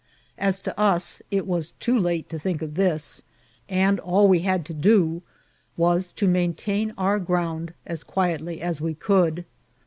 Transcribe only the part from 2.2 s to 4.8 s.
to think of this, and all we had to